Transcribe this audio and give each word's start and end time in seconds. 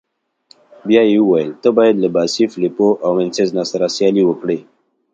بیا 0.87 1.01
يې 1.11 1.19
وویل: 1.21 1.51
ته 1.61 1.69
باید 1.77 1.95
له 2.03 2.09
باسي، 2.15 2.45
فلیپو 2.53 2.87
او 3.03 3.11
وینسزنا 3.17 3.63
سره 3.71 3.85
سیالي 3.95 4.23
وکړې. 4.25 4.59